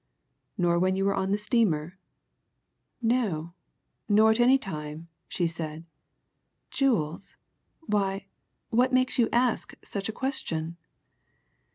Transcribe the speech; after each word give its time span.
"Nor 0.57 0.79
when 0.79 0.95
you 0.95 1.05
were 1.05 1.13
on 1.13 1.29
the 1.29 1.37
steamer?" 1.37 1.99
"No 3.03 3.53
nor 4.09 4.31
at 4.31 4.39
any 4.39 4.57
time," 4.57 5.09
she 5.27 5.45
said. 5.45 5.85
"Jewels? 6.71 7.37
why 7.81 8.25
what 8.71 8.91
makes 8.91 9.19
you 9.19 9.29
ask 9.31 9.75
such 9.85 10.09
a 10.09 10.11
question?" 10.11 10.75